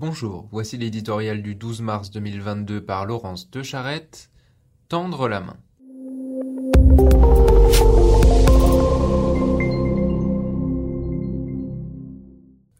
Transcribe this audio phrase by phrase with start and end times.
[0.00, 4.30] Bonjour, voici l'éditorial du 12 mars 2022 par Laurence Decharette.
[4.88, 5.58] Tendre la main.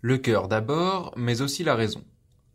[0.01, 2.03] Le cœur d'abord, mais aussi la raison.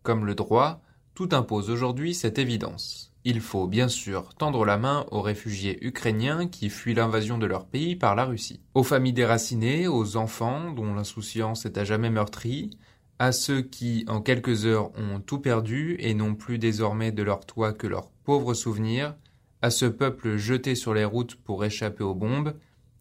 [0.01, 0.81] Comme le droit,
[1.13, 3.13] tout impose aujourd'hui cette évidence.
[3.23, 7.67] Il faut bien sûr tendre la main aux réfugiés ukrainiens qui fuient l'invasion de leur
[7.67, 12.71] pays par la Russie, aux familles déracinées, aux enfants dont l'insouciance est à jamais meurtrie,
[13.19, 17.45] à ceux qui, en quelques heures, ont tout perdu et n'ont plus désormais de leur
[17.45, 19.15] toit que leurs pauvres souvenirs,
[19.61, 22.55] à ce peuple jeté sur les routes pour échapper aux bombes,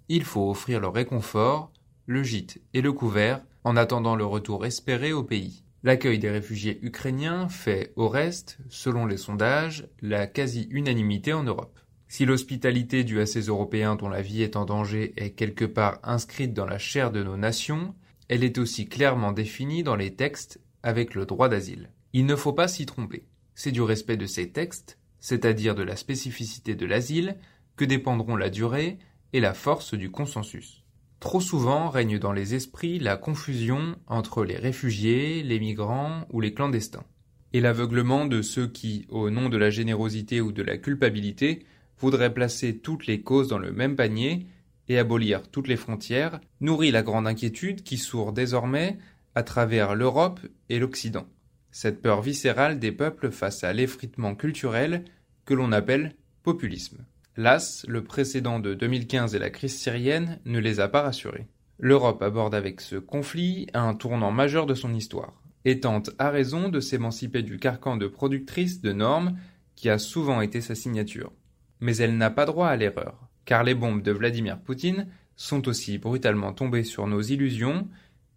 [0.09, 1.73] il faut offrir le réconfort,
[2.07, 5.65] le gîte et le couvert en attendant le retour espéré au pays.
[5.83, 11.79] L'accueil des réfugiés ukrainiens fait, au reste, selon les sondages, la quasi-unanimité en Europe.
[12.09, 15.99] Si l'hospitalité due à ces Européens dont la vie est en danger est quelque part
[16.03, 17.95] inscrite dans la chair de nos nations,
[18.29, 21.91] elle est aussi clairement définie dans les textes avec le droit d'asile.
[22.13, 23.27] Il ne faut pas s'y tromper.
[23.55, 27.37] C'est du respect de ces textes, c'est-à-dire de la spécificité de l'asile,
[27.77, 28.99] que dépendront la durée
[29.33, 30.85] et la force du consensus.
[31.21, 36.53] Trop souvent règne dans les esprits la confusion entre les réfugiés, les migrants ou les
[36.53, 37.07] clandestins,
[37.53, 41.65] et l'aveuglement de ceux qui, au nom de la générosité ou de la culpabilité,
[41.99, 44.47] voudraient placer toutes les causes dans le même panier
[44.89, 48.99] et abolir toutes les frontières, nourrit la grande inquiétude qui sourd désormais
[49.35, 51.27] à travers l'Europe et l'Occident.
[51.71, 55.05] Cette peur viscérale des peuples face à l'effritement culturel
[55.45, 57.05] que l'on appelle populisme.
[57.37, 61.49] Las, le précédent de 2015 et la crise syrienne ne les a pas rassurés.
[61.81, 66.69] L'Europe aborde avec ce conflit un tournant majeur de son histoire, et tente à raison
[66.69, 69.37] de s'émanciper du carcan de productrice de normes
[69.75, 71.33] qui a souvent été sa signature.
[71.81, 75.99] Mais elle n'a pas droit à l'erreur car les bombes de Vladimir Poutine sont aussi
[75.99, 77.89] brutalement tombées sur nos illusions,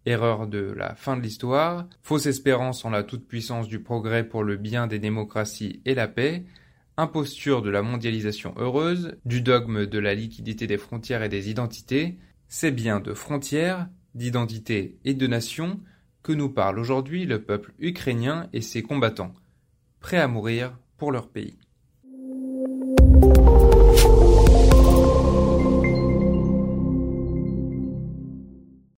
[0.06, 4.56] erreur de la fin de l'histoire, fausse espérance en la toute-puissance du progrès pour le
[4.56, 6.44] bien des démocraties et la paix,
[6.96, 12.18] imposture de la mondialisation heureuse, du dogme de la liquidité des frontières et des identités,
[12.48, 15.80] c'est bien de frontières, d'identité et de nation
[16.22, 19.32] que nous parle aujourd'hui le peuple ukrainien et ses combattants,
[20.00, 21.58] prêts à mourir pour leur pays.